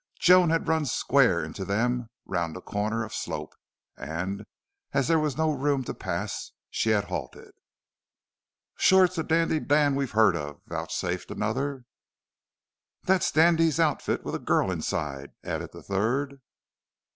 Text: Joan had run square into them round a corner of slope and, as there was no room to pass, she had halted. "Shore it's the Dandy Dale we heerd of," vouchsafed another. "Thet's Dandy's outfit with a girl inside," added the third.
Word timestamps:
Joan 0.17 0.49
had 0.49 0.67
run 0.67 0.87
square 0.87 1.43
into 1.45 1.63
them 1.63 2.09
round 2.25 2.57
a 2.57 2.61
corner 2.61 3.05
of 3.05 3.13
slope 3.13 3.53
and, 3.95 4.47
as 4.93 5.07
there 5.07 5.19
was 5.19 5.37
no 5.37 5.51
room 5.51 5.83
to 5.83 5.93
pass, 5.93 6.53
she 6.71 6.89
had 6.89 7.03
halted. 7.03 7.51
"Shore 8.77 9.05
it's 9.05 9.15
the 9.17 9.23
Dandy 9.23 9.59
Dale 9.59 9.91
we 9.91 10.07
heerd 10.07 10.35
of," 10.35 10.59
vouchsafed 10.65 11.29
another. 11.29 11.85
"Thet's 13.05 13.31
Dandy's 13.31 13.79
outfit 13.79 14.23
with 14.23 14.33
a 14.33 14.39
girl 14.39 14.71
inside," 14.71 15.33
added 15.43 15.71
the 15.71 15.83
third. 15.83 16.41